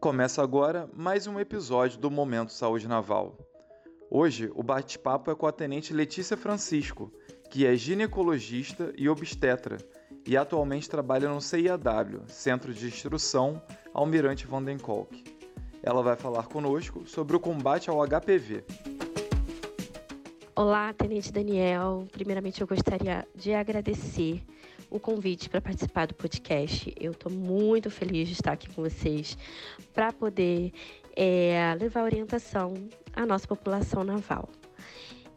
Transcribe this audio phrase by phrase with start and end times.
[0.00, 3.36] Começa agora mais um episódio do Momento Saúde Naval.
[4.10, 7.12] Hoje o bate-papo é com a tenente Letícia Francisco,
[7.50, 9.76] que é ginecologista e obstetra
[10.26, 13.60] e atualmente trabalha no CIAW, Centro de Instrução
[13.92, 15.22] Almirante Vandenkolk.
[15.82, 18.64] Ela vai falar conosco sobre o combate ao HPV.
[20.56, 22.06] Olá, Tenente Daniel.
[22.10, 24.42] Primeiramente, eu gostaria de agradecer
[24.90, 26.92] o convite para participar do podcast.
[26.98, 29.38] Eu estou muito feliz de estar aqui com vocês
[29.94, 30.72] para poder
[31.16, 32.74] é, levar orientação
[33.14, 34.48] à nossa população naval.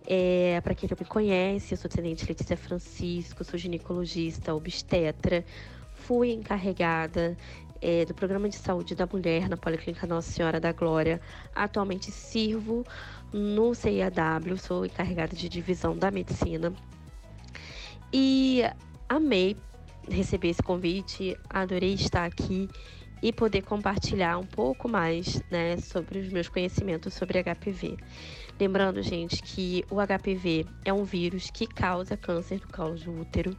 [0.06, 5.46] É, para quem não me conhece, eu sou Tenente Letícia Francisco, sou ginecologista, obstetra,
[5.94, 7.38] fui encarregada
[7.80, 11.22] é, do Programa de Saúde da Mulher na Policlínica Nossa Senhora da Glória.
[11.56, 12.84] Atualmente sirvo
[13.32, 16.74] no CIAW, sou encarregada de divisão da medicina.
[18.12, 18.64] E
[19.16, 19.56] amei
[20.10, 22.70] receber esse convite, adorei estar aqui
[23.22, 27.96] e poder compartilhar um pouco mais né, sobre os meus conhecimentos sobre HPV.
[28.60, 33.56] Lembrando, gente, que o HPV é um vírus que causa câncer do colo do útero.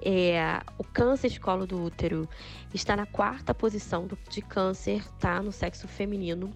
[0.00, 2.28] É, o câncer de colo do útero
[2.74, 5.40] está na quarta posição do, de câncer, tá?
[5.42, 6.52] No sexo feminino,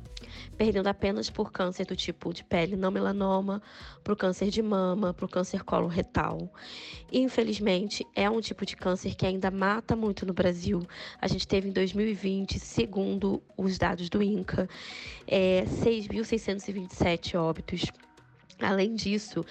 [0.56, 3.62] perdendo apenas por câncer do tipo de pele não melanoma,
[4.02, 6.50] pro câncer de mama, pro câncer colo retal.
[7.12, 10.86] infelizmente, é um tipo de câncer que ainda mata muito no Brasil.
[11.20, 14.68] A gente teve em 2020, segundo os dados do INCA,
[15.26, 17.90] é, 6.627 óbitos
[18.60, 19.44] Além disso,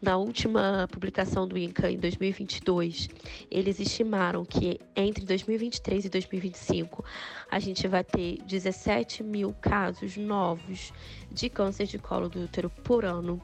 [0.00, 3.08] na última publicação do INCA em 2022,
[3.50, 7.04] eles estimaram que entre 2023 e 2025
[7.50, 10.92] a gente vai ter 17 mil casos novos
[11.30, 13.42] de câncer de colo do útero por ano.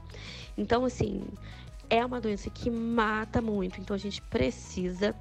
[0.57, 1.25] Então, assim,
[1.91, 5.17] é uma doença que mata muito, então a gente precisa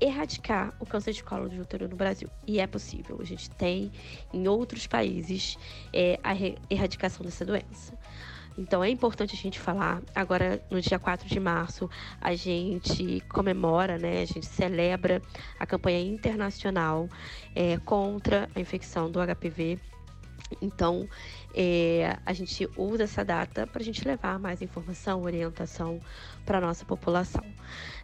[0.00, 2.28] erradicar o câncer de colo de útero no Brasil.
[2.46, 3.18] E é possível.
[3.20, 3.92] A gente tem
[4.32, 5.56] em outros países
[5.92, 6.34] é, a
[6.68, 7.96] erradicação dessa doença.
[8.56, 10.02] Então é importante a gente falar.
[10.14, 11.88] Agora, no dia 4 de março,
[12.20, 14.22] a gente comemora, né?
[14.22, 15.22] A gente celebra
[15.58, 17.08] a campanha internacional
[17.54, 19.78] é, contra a infecção do HPV.
[20.60, 21.08] Então,
[21.54, 25.98] é, a gente usa essa data para a gente levar mais informação, orientação
[26.44, 27.44] para a nossa população.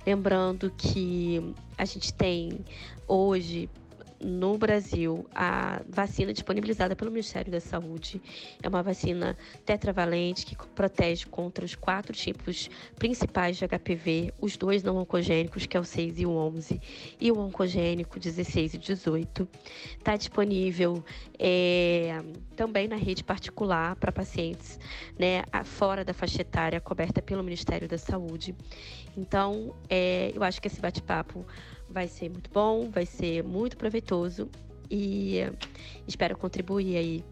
[0.07, 2.65] Lembrando que a gente tem
[3.07, 3.69] hoje
[4.21, 8.21] no Brasil, a vacina disponibilizada pelo Ministério da Saúde
[8.63, 12.69] é uma vacina tetravalente que protege contra os quatro tipos
[12.99, 16.81] principais de HPV, os dois não oncogênicos, que é o 6 e o 11,
[17.21, 19.49] e o oncogênico 16 e 18.
[19.99, 21.05] Está disponível
[21.39, 22.21] é,
[22.57, 24.81] também na rede particular para pacientes
[25.19, 28.55] né, fora da faixa etária coberta pelo Ministério da Saúde.
[29.17, 31.47] Então, é, eu acho que esse bate-papo
[31.89, 34.49] vai ser muito bom, vai ser muito proveitoso
[34.91, 35.41] e
[36.07, 37.25] espero contribuir aí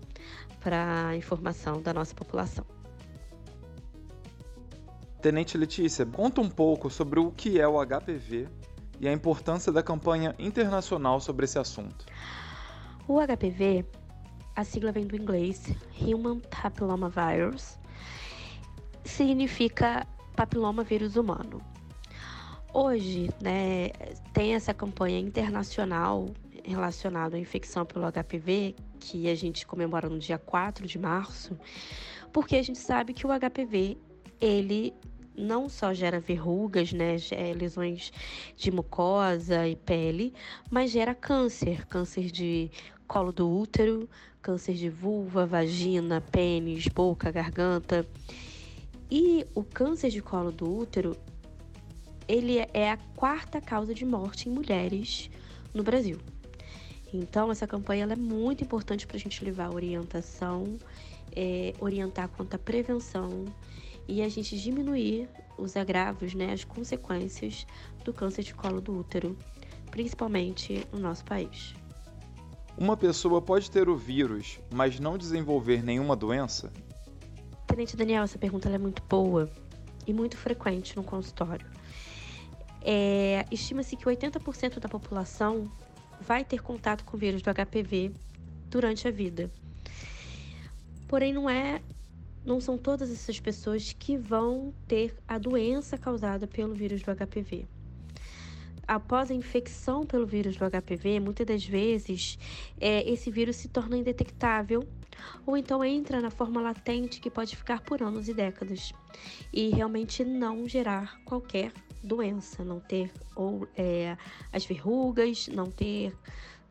[0.61, 2.65] para a informação da nossa população.
[5.21, 8.49] Tenente Letícia, conta um pouco sobre o que é o HPV
[9.01, 12.07] e a importância da campanha internacional sobre esse assunto.
[13.09, 13.85] O HPV,
[14.55, 15.65] a sigla vem do inglês
[16.01, 17.79] Human Papilloma Virus,
[19.05, 21.61] significa papiloma vírus humano.
[22.79, 23.89] Hoje, né,
[24.35, 26.29] tem essa campanha internacional
[26.63, 31.59] relacionada à infecção pelo HPV, que a gente comemora no dia 4 de março,
[32.35, 33.97] porque a gente sabe que o HPV,
[34.39, 34.93] ele
[35.35, 37.17] não só gera verrugas, né,
[37.59, 38.13] lesões
[38.55, 40.35] de mucosa e pele,
[40.71, 42.71] mas gera câncer, câncer de
[43.09, 44.07] colo do útero,
[44.43, 48.07] câncer de vulva, vagina, pênis, boca, garganta.
[49.11, 51.17] E o câncer de colo do útero,
[52.29, 55.31] ele é a quarta causa de morte em mulheres
[55.73, 56.19] no Brasil.
[57.13, 60.77] Então, essa campanha é muito importante para a gente levar orientação,
[61.35, 63.45] é, orientar quanto à prevenção
[64.09, 67.67] e a gente diminuir os agravos, né, as consequências
[68.05, 69.37] do câncer de colo do útero,
[69.91, 71.75] principalmente no nosso país.
[72.77, 76.71] Uma pessoa pode ter o vírus, mas não desenvolver nenhuma doença?
[77.67, 79.51] Tenente Daniel, essa pergunta é muito boa
[80.07, 81.76] e muito frequente no consultório.
[82.89, 85.69] É, Estima-se que 80% da população
[86.21, 88.13] vai ter contato com o vírus do HPV
[88.71, 89.51] durante a vida.
[91.09, 91.83] Porém, não é,
[92.45, 97.67] não são todas essas pessoas que vão ter a doença causada pelo vírus do HPV.
[98.87, 102.39] Após a infecção pelo vírus do HPV, muitas das vezes
[102.81, 104.87] é, esse vírus se torna indetectável
[105.45, 108.93] ou então entra na forma latente que pode ficar por anos e décadas
[109.53, 114.17] e realmente não gerar qualquer doença, não ter ou é,
[114.53, 116.17] as verrugas, não ter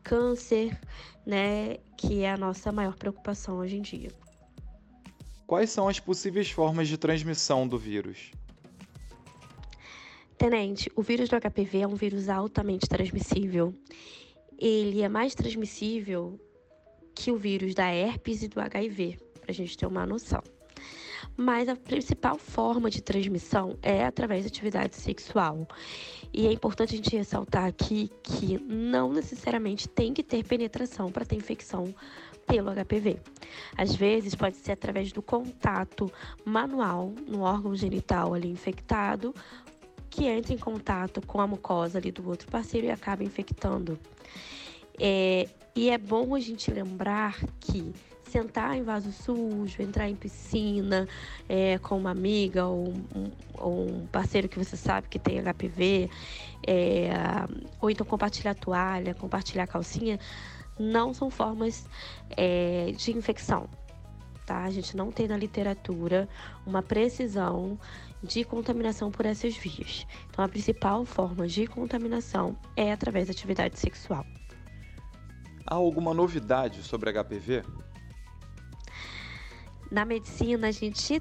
[0.02, 0.78] câncer,
[1.26, 4.10] né, que é a nossa maior preocupação hoje em dia.
[5.46, 8.30] Quais são as possíveis formas de transmissão do vírus?
[10.38, 13.74] Tenente, o vírus do HPV é um vírus altamente transmissível.
[14.58, 16.38] Ele é mais transmissível
[17.14, 20.42] que o vírus da herpes e do HIV, para a gente ter uma noção.
[21.36, 25.66] Mas a principal forma de transmissão é através da atividade sexual.
[26.32, 31.24] E é importante a gente ressaltar aqui que não necessariamente tem que ter penetração para
[31.24, 31.94] ter infecção
[32.46, 33.18] pelo HPV.
[33.76, 36.10] Às vezes pode ser através do contato
[36.44, 39.34] manual no órgão genital ali infectado,
[40.08, 43.98] que entra em contato com a mucosa ali do outro parceiro e acaba infectando.
[44.98, 47.92] É, e é bom a gente lembrar que
[48.30, 51.08] sentar em vaso sujo, entrar em piscina
[51.48, 56.10] é, com uma amiga ou um, ou um, parceiro que você sabe que tem HPV,
[56.66, 57.10] é,
[57.80, 60.18] ou então compartilhar toalha, compartilhar calcinha,
[60.78, 61.86] não são formas
[62.36, 63.68] é, de infecção.
[64.44, 64.62] Tá?
[64.62, 66.28] A gente não tem na literatura
[66.64, 67.78] uma precisão
[68.22, 70.06] de contaminação por essas vias.
[70.30, 74.24] Então, a principal forma de contaminação é através da atividade sexual.
[75.66, 77.64] Há alguma novidade sobre HPV?
[79.90, 81.20] Na medicina, a gente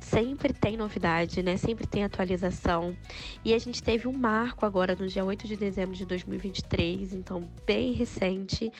[0.00, 1.56] sempre tem novidade, né?
[1.56, 2.96] Sempre tem atualização.
[3.44, 7.48] E a gente teve um marco agora no dia 8 de dezembro de 2023, então
[7.66, 8.72] bem recente,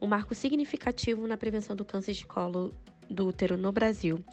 [0.00, 2.72] um marco significativo na prevenção do câncer de colo
[3.08, 4.24] do útero no Brasil,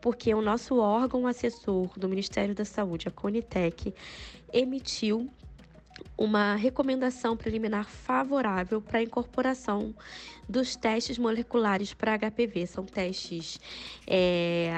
[0.00, 3.94] porque o nosso órgão assessor do Ministério da Saúde, a Conitec,
[4.52, 5.30] emitiu
[6.16, 9.94] uma recomendação preliminar favorável para a incorporação
[10.48, 12.66] dos testes moleculares para HPV.
[12.66, 13.60] São testes
[14.06, 14.70] é,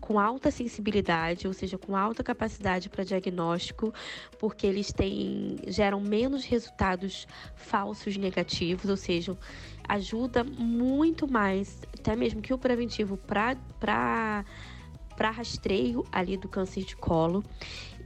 [0.00, 3.92] com alta sensibilidade, ou seja, com alta capacidade para diagnóstico,
[4.38, 9.36] porque eles têm, geram menos resultados falsos negativos, ou seja,
[9.88, 13.56] ajuda muito mais, até mesmo que o preventivo para
[15.18, 17.42] para rastreio ali do câncer de colo.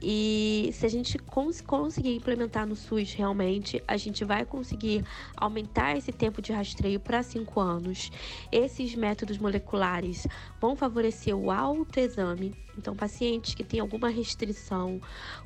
[0.05, 5.05] E se a gente cons conseguir implementar no SUS realmente, a gente vai conseguir
[5.37, 8.11] aumentar esse tempo de rastreio para cinco anos.
[8.51, 10.27] Esses métodos moleculares
[10.59, 12.53] vão favorecer o autoexame.
[12.77, 14.99] Então, pacientes que têm alguma restrição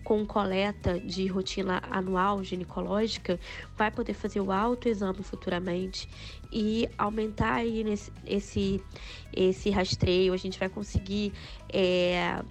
[0.03, 3.39] com coleta de rotina anual ginecológica,
[3.75, 6.09] vai poder fazer o autoexame futuramente
[6.51, 8.81] e aumentar aí nesse, esse,
[9.31, 10.33] esse rastreio.
[10.33, 11.31] A gente vai conseguir.
[11.71, 12.41] É,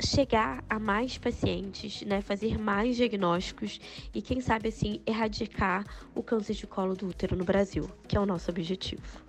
[0.00, 3.80] chegar a mais pacientes, né, fazer mais diagnósticos
[4.14, 5.84] e quem sabe assim erradicar
[6.14, 9.24] o câncer de colo do útero no Brasil, que é o nosso objetivo.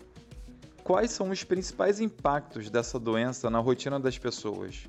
[0.83, 4.87] Quais são os principais impactos dessa doença na rotina das pessoas?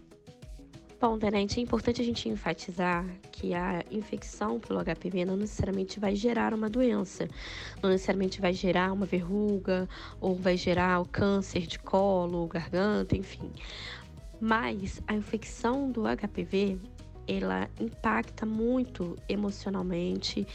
[1.01, 6.17] Bom, Tenente, é importante a gente enfatizar que a infecção pelo HPV não necessariamente vai
[6.17, 7.29] gerar uma doença,
[7.81, 9.89] não necessariamente vai gerar uma verruga
[10.21, 13.53] ou vai gerar o câncer de colo, garganta, enfim.
[14.41, 16.79] Mas a infecção do HPV,
[17.27, 20.47] ela impacta muito emocionalmente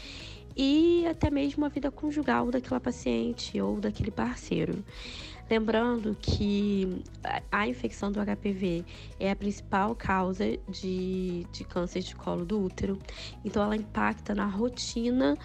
[0.56, 4.84] e até mesmo a vida conjugal daquela paciente ou daquele parceiro.
[5.50, 7.02] Lembrando que
[7.52, 8.84] a infecção do HPV
[9.20, 12.98] é a principal causa de, de câncer de colo do útero,
[13.44, 15.36] então ela impacta na rotina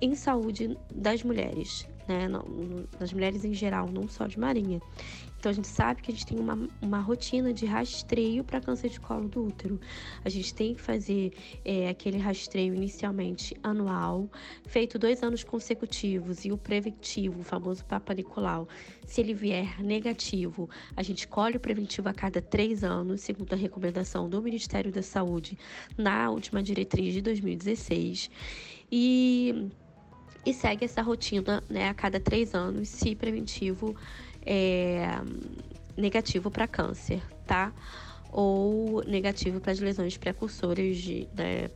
[0.00, 2.28] em saúde das mulheres, né?
[3.00, 4.80] das mulheres em geral, não só de Marinha.
[5.38, 8.90] Então a gente sabe que a gente tem uma, uma rotina de rastreio para câncer
[8.90, 9.80] de colo do útero.
[10.24, 11.32] A gente tem que fazer
[11.64, 14.28] é, aquele rastreio inicialmente anual,
[14.66, 18.68] feito dois anos consecutivos, e o preventivo, o famoso Papa Nicolau,
[19.06, 23.56] se ele vier negativo, a gente colhe o preventivo a cada três anos, segundo a
[23.56, 25.56] recomendação do Ministério da Saúde
[25.96, 28.30] na última diretriz de 2016.
[28.90, 29.70] E
[30.46, 33.94] e segue essa rotina né, a cada três anos, se preventivo
[34.50, 35.20] é,
[35.94, 37.70] negativo para câncer, tá?
[38.32, 41.68] Ou negativo para as lesões precursoras de, né,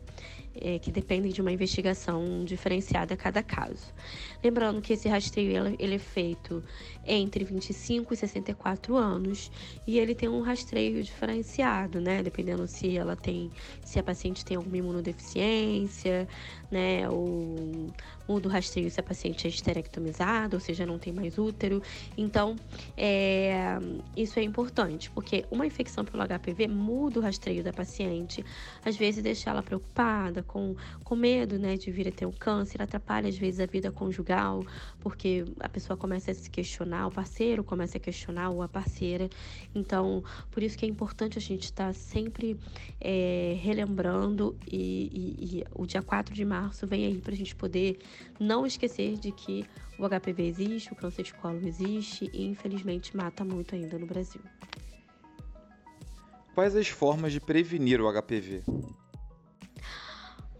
[0.55, 3.93] é, que dependem de uma investigação diferenciada a cada caso.
[4.43, 6.63] Lembrando que esse rastreio ele é feito
[7.07, 9.51] entre 25 e 64 anos
[9.87, 12.23] e ele tem um rastreio diferenciado, né?
[12.23, 13.51] Dependendo se ela tem,
[13.85, 16.29] se a paciente tem alguma imunodeficiência,
[16.71, 17.09] né?
[17.09, 17.91] Ou
[18.27, 21.83] o rastreio se a paciente é esterectomizada, ou seja, não tem mais útero.
[22.17, 22.57] Então,
[22.97, 23.79] é,
[24.17, 28.45] isso é importante, porque uma infecção pelo HPV muda o rastreio da paciente,
[28.85, 30.75] às vezes deixa ela preocupada, com,
[31.05, 34.65] com medo, né, de vir a ter um câncer, atrapalha às vezes a vida conjugal,
[35.01, 39.29] porque a pessoa começa a se questionar, o parceiro começa a questionar ou a parceira.
[39.75, 42.57] Então, por isso que é importante a gente estar tá sempre
[43.01, 47.55] é, relembrando e, e, e o dia 4 de março vem aí para a gente
[47.55, 47.99] poder
[48.39, 49.65] não esquecer de que
[49.99, 54.43] o HPV existe, o câncer de colo existe e infelizmente mata muito ainda no Brasil.
[56.55, 58.63] Quais as formas de prevenir o HPV?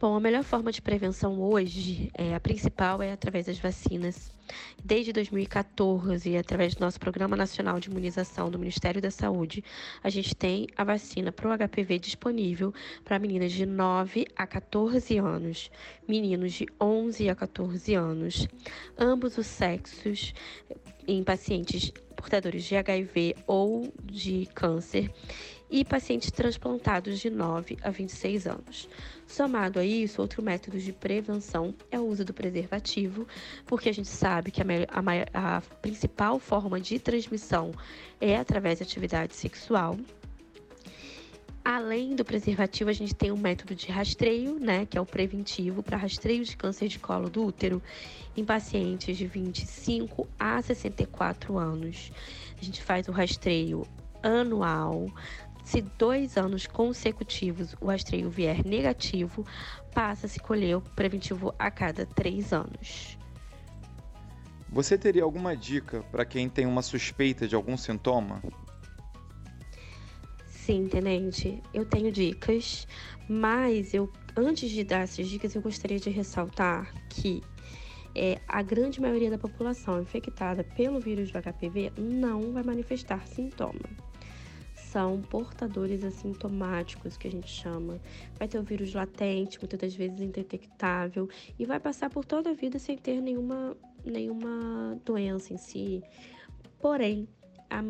[0.03, 4.33] Bom, a melhor forma de prevenção hoje, é, a principal é através das vacinas.
[4.85, 9.63] Desde 2014, através do nosso Programa Nacional de Imunização do Ministério da Saúde,
[10.03, 15.19] a gente tem a vacina para o HPV disponível para meninas de 9 a 14
[15.19, 15.71] anos,
[16.09, 18.49] meninos de 11 a 14 anos,
[18.99, 20.35] ambos os sexos,
[21.07, 25.13] em pacientes portadores de HIV ou de câncer
[25.73, 28.89] e pacientes transplantados de 9 a 26 anos.
[29.27, 33.27] Somado a isso, outro método de prevenção é o uso do preservativo,
[33.67, 34.65] porque a gente sabe que a,
[35.33, 37.73] a, a principal forma de transmissão
[38.21, 39.97] é através da atividade sexual.
[41.65, 45.83] Além do preservativo, a gente tem um método de rastreio, né, que é o preventivo
[45.83, 47.81] para rastreio de câncer de colo do útero
[48.37, 52.13] em pacientes de 25 a 64 anos.
[52.61, 53.87] A gente faz o rastreio
[54.23, 55.07] anual
[55.65, 59.47] se dois anos consecutivos o rastreio vier negativo,
[59.95, 63.19] passa a se colher o preventivo a cada três anos.
[64.69, 68.43] Você teria alguma dica para quem tem uma suspeita de algum sintoma?
[70.47, 72.87] Sim, tenente, eu tenho dicas,
[73.29, 77.43] mas eu antes de dar essas dicas eu gostaria de ressaltar que
[78.15, 84.12] é, a grande maioria da população infectada pelo vírus do HPV não vai manifestar sintoma
[84.93, 87.99] são portadores assintomáticos, que a gente chama.
[88.39, 92.53] Vai ter o vírus latente, muitas das vezes indetectável, e vai passar por toda a
[92.53, 96.03] vida sem ter nenhuma, nenhuma doença em si.
[96.79, 97.27] Porém,
[97.71, 97.83] a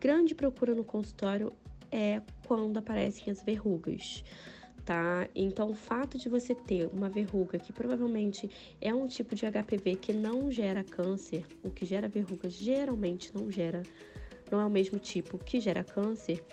[0.00, 1.52] grande procura no consultório
[1.92, 4.24] é quando aparecem as verrugas.
[4.84, 5.28] Tá?
[5.34, 8.50] Então, o fato de você ter uma verruga que provavelmente
[8.80, 13.50] é um tipo de HPV que não gera câncer, o que gera verruga geralmente não
[13.50, 13.82] gera
[14.54, 16.44] não é o mesmo tipo que gera câncer,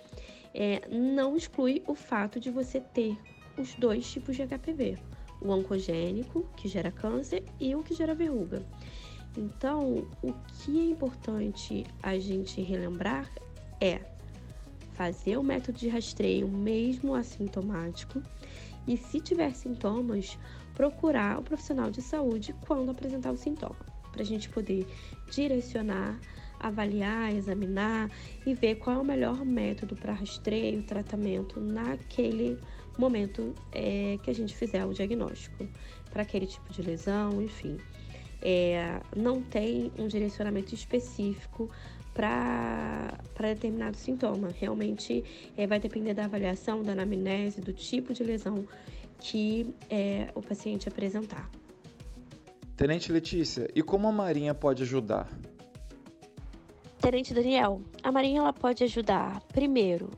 [0.53, 3.15] é, não exclui o fato de você ter
[3.57, 4.97] os dois tipos de HPV,
[5.39, 8.65] o oncogênico, que gera câncer, e o que gera verruga.
[9.37, 13.29] Então, o que é importante a gente relembrar
[13.79, 14.01] é
[14.93, 18.21] fazer o método de rastreio mesmo assintomático
[18.87, 20.37] e, se tiver sintomas,
[20.73, 23.77] procurar o profissional de saúde quando apresentar o sintoma,
[24.11, 24.87] para a gente poder
[25.29, 26.19] direcionar
[26.61, 28.09] avaliar, examinar
[28.45, 32.57] e ver qual é o melhor método para rastreio, tratamento naquele
[32.97, 35.67] momento é, que a gente fizer o diagnóstico
[36.11, 37.77] para aquele tipo de lesão, enfim.
[38.41, 41.69] É, não tem um direcionamento específico
[42.13, 44.49] para determinado sintoma.
[44.49, 45.23] Realmente
[45.55, 48.67] é, vai depender da avaliação, da anamnese, do tipo de lesão
[49.19, 51.49] que é, o paciente apresentar.
[52.75, 55.29] Tenente Letícia, e como a Marinha pode ajudar?
[57.01, 60.11] Tenente Daniel, a Marinha ela pode ajudar, primeiro,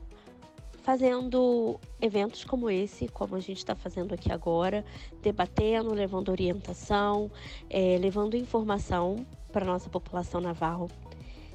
[0.82, 4.84] fazendo eventos como esse, como a gente está fazendo aqui agora,
[5.22, 7.30] debatendo, levando orientação,
[7.70, 10.90] é, levando informação para a nossa população naval.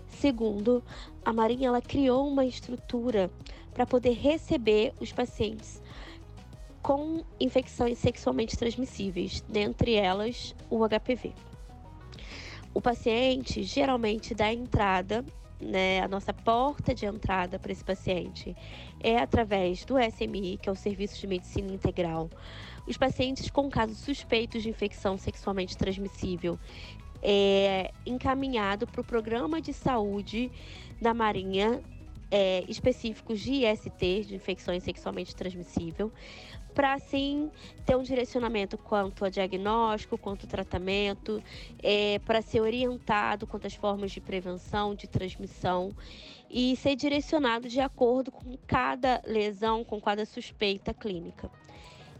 [0.07, 0.83] Segundo,
[1.23, 3.29] a Marinha ela criou uma estrutura
[3.71, 5.79] para poder receber os pacientes
[6.81, 11.33] com infecções sexualmente transmissíveis, dentre elas o HPV.
[12.73, 15.25] O paciente geralmente dá entrada,
[15.59, 18.55] né, a nossa porta de entrada para esse paciente
[19.01, 22.29] é através do SMI, que é o Serviço de Medicina Integral.
[22.87, 26.57] Os pacientes com casos suspeitos de infecção sexualmente transmissível
[27.21, 30.49] é encaminhado para o programa de saúde
[31.01, 31.81] da Marinha
[32.31, 36.11] é, específicos de IST, de infecções sexualmente transmissível,
[36.79, 37.51] para assim
[37.85, 41.43] ter um direcionamento quanto a diagnóstico, quanto tratamento,
[41.83, 45.93] é, para ser orientado quanto às formas de prevenção, de transmissão
[46.49, 51.51] e ser direcionado de acordo com cada lesão, com cada suspeita clínica.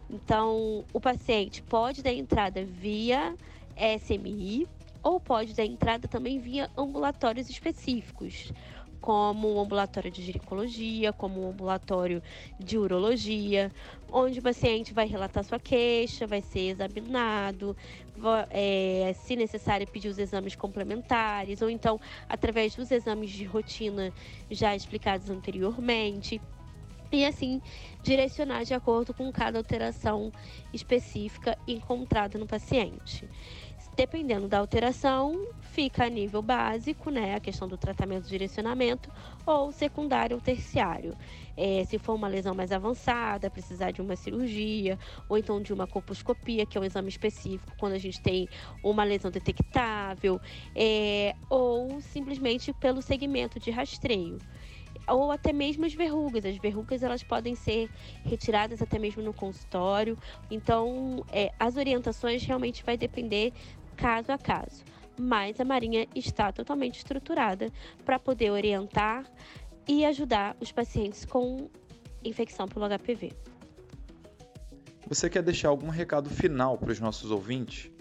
[0.10, 3.34] Então, o paciente pode dar entrada via
[3.78, 4.68] SMI
[5.02, 8.52] ou pode dar entrada também via ambulatórios específicos
[9.02, 12.22] como o ambulatório de ginecologia, como o ambulatório
[12.60, 13.72] de urologia,
[14.12, 17.76] onde o paciente vai relatar sua queixa, vai ser examinado,
[18.50, 24.14] é, se necessário pedir os exames complementares, ou então através dos exames de rotina
[24.50, 26.42] já explicados anteriormente.
[27.12, 27.60] E assim
[28.04, 30.32] direcionar de acordo com cada alteração
[30.72, 33.28] específica encontrada no paciente.
[33.96, 35.48] Dependendo da alteração,
[35.80, 39.10] fica a nível básico, né, a questão do tratamento do direcionamento,
[39.46, 41.16] ou secundário ou terciário.
[41.56, 45.88] É, se for uma lesão mais avançada, precisar de uma cirurgia, ou então de uma
[45.88, 48.50] colposcopia, que é um exame específico quando a gente tem
[48.84, 50.42] uma lesão detectável,
[50.76, 54.38] é, ou simplesmente pelo segmento de rastreio
[55.08, 56.44] ou até mesmo as verrugas.
[56.46, 57.90] As verrugas elas podem ser
[58.26, 60.18] retiradas até mesmo no consultório.
[60.52, 63.54] Então, é, as orientações realmente vai depender
[63.96, 64.84] caso a caso.
[65.20, 67.70] Mas a Marinha está totalmente estruturada
[68.06, 69.26] para poder orientar
[69.86, 71.70] e ajudar os pacientes com
[72.24, 73.34] infecção pelo HPV.
[75.10, 77.92] Você quer deixar algum recado final para os nossos ouvintes?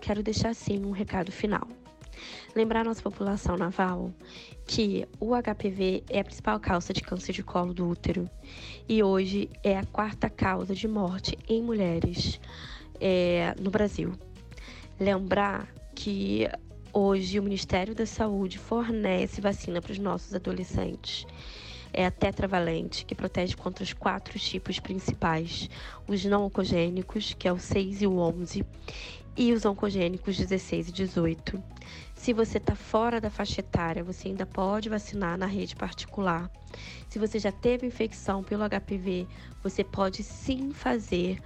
[0.00, 1.68] Quero deixar sim um recado final.
[2.56, 4.10] Lembrar a nossa população naval
[4.66, 8.28] que o HPV é a principal causa de câncer de colo do útero
[8.88, 12.40] e hoje é a quarta causa de morte em mulheres
[12.98, 14.12] é, no Brasil.
[14.98, 15.68] Lembrar
[16.02, 16.48] que
[16.94, 21.26] hoje o Ministério da Saúde fornece vacina para os nossos adolescentes
[21.92, 25.68] é a tetravalente, que protege contra os quatro tipos principais:
[26.08, 28.64] os não oncogênicos, que é o 6 e o 11,
[29.36, 31.62] e os oncogênicos 16 e 18.
[32.14, 36.50] Se você está fora da faixa etária, você ainda pode vacinar na rede particular.
[37.10, 39.26] Se você já teve infecção pelo HPV,
[39.62, 41.42] você pode sim fazer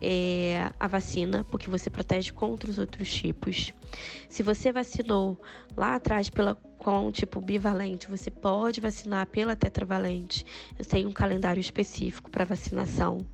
[0.00, 3.72] é, a vacina, porque você protege contra os outros tipos.
[4.28, 5.40] Se você vacinou
[5.76, 10.44] lá atrás pela, com tipo bivalente, você pode vacinar pela tetravalente.
[10.78, 13.26] Eu tenho um calendário específico para vacinação.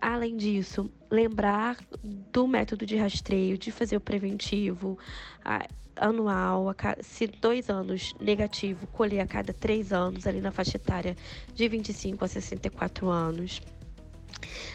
[0.00, 4.96] Além disso, lembrar do método de rastreio, de fazer o preventivo
[5.44, 10.76] a, anual, a, se dois anos negativo, colher a cada três anos, ali na faixa
[10.76, 11.16] etária
[11.52, 13.60] de 25 a 64 anos.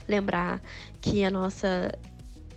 [0.07, 0.61] Lembrar
[1.01, 1.91] que a nossa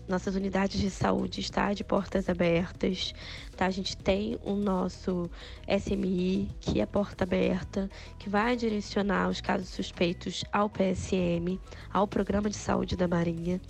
[0.08, 3.12] nossas unidades de saúde está de portas abertas,
[3.56, 3.66] tá?
[3.66, 5.28] A gente tem o nosso
[5.66, 11.58] SMI, que é porta aberta, que vai direcionar os casos suspeitos ao PSM,
[11.92, 13.60] ao Programa de Saúde da Marinha.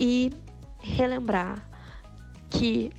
[0.00, 0.32] E
[0.80, 1.68] relembrar
[2.50, 2.90] que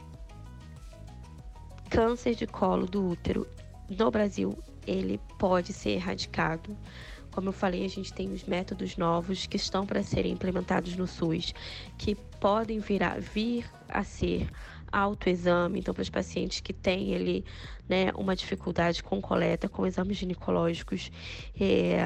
[1.89, 3.47] câncer de colo do útero
[3.89, 6.75] no Brasil, ele pode ser erradicado
[7.35, 11.05] como eu falei, a gente tem os métodos novos que estão para serem implementados no
[11.05, 11.53] SUS,
[11.97, 14.49] que podem virar, vir a ser
[14.89, 17.43] autoexame, então para os pacientes que têm ele,
[17.89, 21.11] né, uma dificuldade com coleta, com exames ginecológicos,
[21.59, 21.97] é,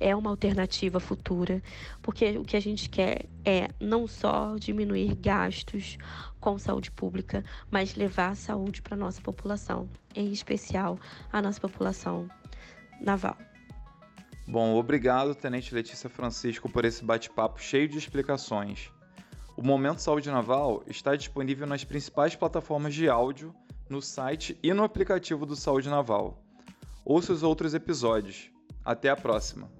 [0.00, 1.62] é uma alternativa futura,
[2.02, 5.96] porque o que a gente quer é não só diminuir gastos
[6.40, 10.98] com saúde pública, mas levar a saúde para a nossa população, em especial
[11.32, 12.28] a nossa população
[13.00, 13.36] naval.
[14.48, 18.92] Bom, obrigado, Tenente Letícia Francisco, por esse bate-papo cheio de explicações.
[19.56, 23.52] O Momento Saúde Naval está disponível nas principais plataformas de áudio,
[23.88, 26.42] no site e no aplicativo do Saúde Naval.
[27.04, 28.50] Ouça os outros episódios.
[28.84, 29.75] Até a próxima!